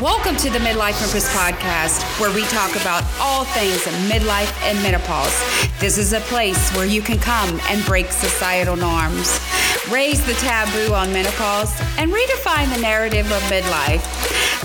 [0.00, 5.34] Welcome to the Midlife Empress podcast, where we talk about all things midlife and menopause.
[5.80, 9.40] This is a place where you can come and break societal norms,
[9.90, 14.06] raise the taboo on menopause, and redefine the narrative of midlife.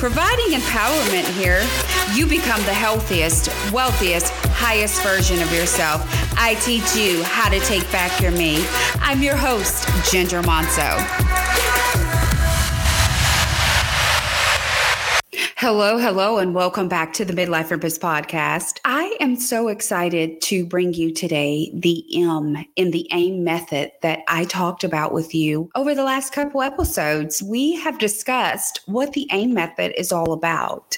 [0.00, 1.64] Providing empowerment here,
[2.12, 6.02] you become the healthiest, wealthiest, highest version of yourself.
[6.36, 8.66] I teach you how to take back your me.
[8.98, 11.69] I'm your host, Ginger Monceaux.
[15.60, 18.80] Hello, hello, and welcome back to the Midlife Empress podcast.
[18.86, 24.20] I am so excited to bring you today the M in the AIM method that
[24.26, 27.42] I talked about with you over the last couple episodes.
[27.42, 30.96] We have discussed what the AIM method is all about.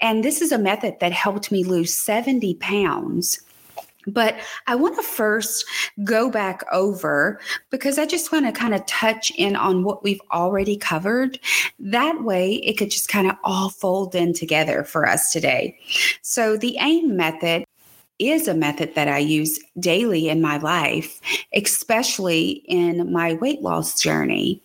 [0.00, 3.42] And this is a method that helped me lose 70 pounds
[4.06, 4.36] but
[4.66, 5.64] I want to first
[6.04, 7.40] go back over
[7.70, 11.38] because I just want to kind of touch in on what we've already covered.
[11.78, 15.78] That way, it could just kind of all fold in together for us today.
[16.22, 17.64] So, the AIM method
[18.18, 21.20] is a method that I use daily in my life,
[21.54, 24.62] especially in my weight loss journey.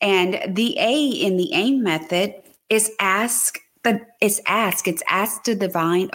[0.00, 2.34] And the A in the AIM method
[2.68, 6.08] is ask but it's ask, it's ask the divine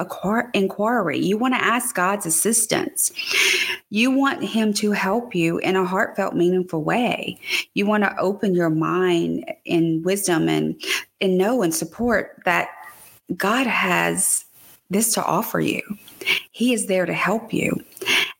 [0.55, 1.19] inquiry.
[1.19, 3.11] You want to ask God's assistance.
[3.91, 7.39] You want Him to help you in a heartfelt, meaningful way.
[7.75, 10.81] You want to open your mind in wisdom and,
[11.21, 12.69] and know and support that
[13.37, 14.45] God has
[14.89, 15.83] this to offer you.
[16.49, 17.83] He is there to help you.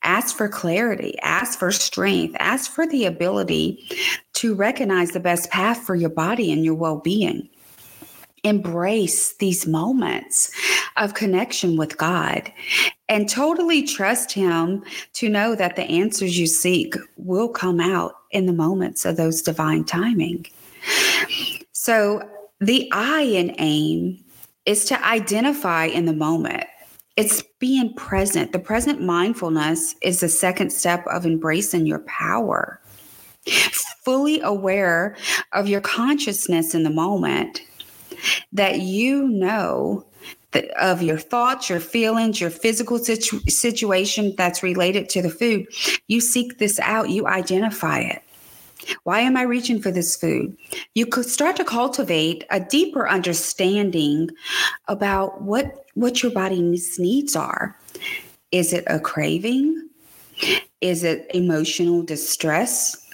[0.01, 3.87] Ask for clarity, ask for strength, ask for the ability
[4.33, 7.47] to recognize the best path for your body and your well being
[8.43, 10.51] embrace these moments
[10.97, 12.51] of connection with God
[13.07, 18.45] and totally trust Him to know that the answers you seek will come out in
[18.45, 20.45] the moments of those divine timing.
[21.71, 22.27] So,
[22.61, 24.23] the I in AIM
[24.65, 26.65] is to identify in the moment.
[27.15, 28.51] It's being present.
[28.51, 32.79] The present mindfulness is the second step of embracing your power.
[34.03, 35.15] Fully aware
[35.53, 37.61] of your consciousness in the moment
[38.53, 40.05] that you know
[40.79, 45.67] of your thoughts, your feelings, your physical situ- situation that's related to the food.
[46.07, 48.23] You seek this out, you identify it.
[49.03, 50.57] Why am I reaching for this food?
[50.95, 54.29] You could start to cultivate a deeper understanding
[54.87, 57.77] about what what your body's needs are.
[58.51, 59.89] Is it a craving?
[60.81, 63.05] Is it emotional distress?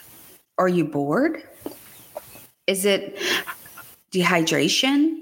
[0.57, 1.41] Are you bored?
[2.67, 3.17] Is it
[4.15, 5.21] dehydration,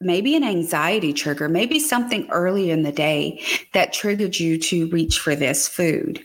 [0.00, 5.18] maybe an anxiety trigger, maybe something early in the day that triggered you to reach
[5.18, 6.24] for this food.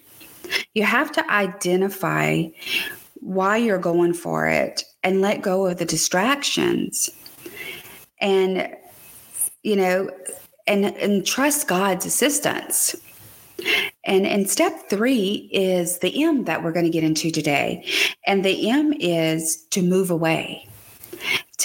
[0.74, 2.48] You have to identify
[3.16, 7.10] why you're going for it and let go of the distractions.
[8.20, 8.76] And,
[9.64, 10.10] you know,
[10.68, 12.96] and, and trust God's assistance.
[14.04, 17.86] And, and step three is the M that we're going to get into today.
[18.26, 20.68] And the M is to move away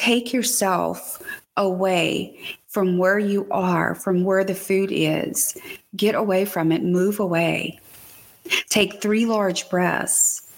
[0.06, 1.21] take yourself
[1.56, 5.59] away from where you are, from where the food is.
[5.97, 7.81] Get away from it, move away.
[8.69, 10.49] Take three large breaths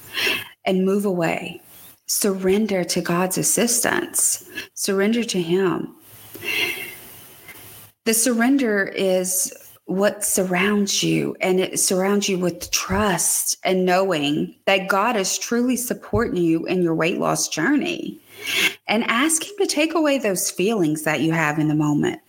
[0.67, 1.63] and move away.
[2.05, 5.95] Surrender to God's assistance, surrender to Him.
[8.05, 9.51] The surrender is
[9.89, 15.77] what surrounds you, and it surrounds you with trust and knowing that God is truly
[15.77, 18.21] supporting you in your weight loss journey
[18.87, 22.21] and ask Him to take away those feelings that you have in the moment.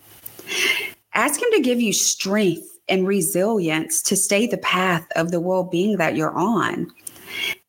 [1.14, 5.66] Ask Him to give you strength and resilience to stay the path of the well
[5.66, 6.90] being that you're on.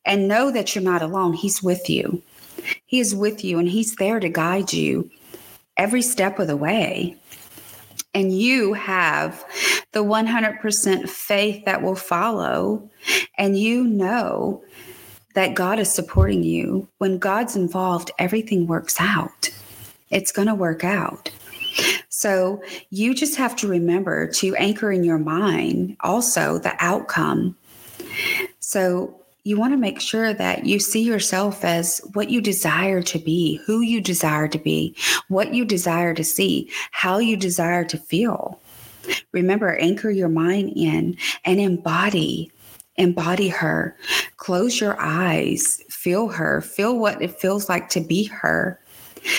[0.05, 1.33] And know that you're not alone.
[1.33, 2.23] He's with you.
[2.85, 5.11] He is with you and He's there to guide you
[5.75, 7.17] every step of the way.
[8.13, 9.45] And you have
[9.91, 12.89] the 100% faith that will follow.
[13.37, 14.63] And you know
[15.35, 19.49] that God is supporting you, when God's involved, everything works out.
[20.09, 21.31] It's going to work out.
[22.09, 27.55] So you just have to remember to anchor in your mind also the outcome.
[28.59, 33.17] So you want to make sure that you see yourself as what you desire to
[33.17, 34.95] be, who you desire to be,
[35.29, 38.60] what you desire to see, how you desire to feel.
[39.31, 42.51] Remember, anchor your mind in and embody
[42.97, 43.97] embody her.
[44.37, 48.79] Close your eyes, feel her, feel what it feels like to be her.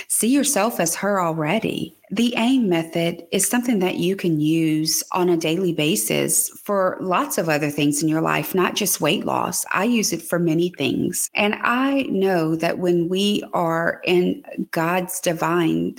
[0.08, 1.94] See yourself as her already.
[2.12, 7.38] The AIM method is something that you can use on a daily basis for lots
[7.38, 9.64] of other things in your life, not just weight loss.
[9.72, 11.30] I use it for many things.
[11.34, 15.96] And I know that when we are in God's divine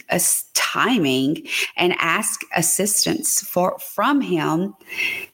[0.54, 4.75] timing and ask assistance for from him,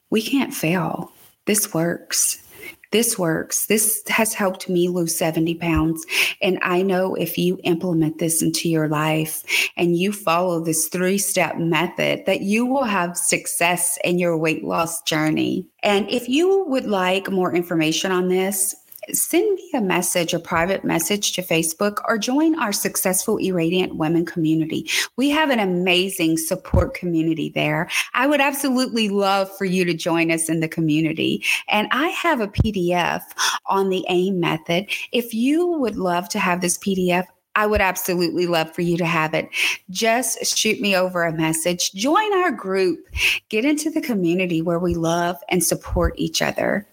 [0.08, 1.12] we can't fail.
[1.44, 2.42] This works
[2.90, 3.66] this works.
[3.66, 6.04] This has helped me lose 70 pounds.
[6.42, 9.44] And I know if you implement this into your life
[9.76, 14.64] and you follow this three step method, that you will have success in your weight
[14.64, 15.66] loss journey.
[15.82, 18.74] And if you would like more information on this,
[19.12, 24.24] send me a message, a private message to Facebook, or join our Successful Irradiant Women
[24.24, 24.88] community.
[25.16, 27.88] We have an amazing support community there.
[28.14, 31.44] I would absolutely love for you to join us in the community.
[31.68, 33.22] And I have a PDF
[33.66, 34.86] on the AIM method.
[35.12, 37.26] If you would love to have this PDF,
[37.56, 39.48] I would absolutely love for you to have it.
[39.90, 41.92] Just shoot me over a message.
[41.92, 43.04] Join our group.
[43.48, 46.86] Get into the community where we love and support each other.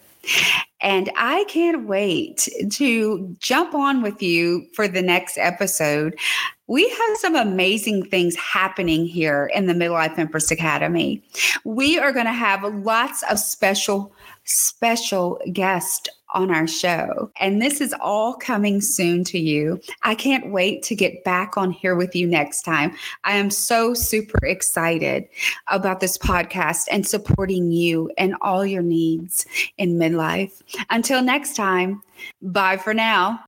[0.80, 6.16] And I can't wait to jump on with you for the next episode.
[6.68, 11.22] We have some amazing things happening here in the Midlife Empress Academy.
[11.64, 14.12] We are going to have lots of special,
[14.48, 17.30] special guest on our show.
[17.40, 19.80] And this is all coming soon to you.
[20.02, 22.94] I can't wait to get back on here with you next time.
[23.24, 25.26] I am so super excited
[25.68, 29.46] about this podcast and supporting you and all your needs
[29.78, 30.60] in midlife.
[30.90, 32.02] Until next time,
[32.42, 33.40] bye for now.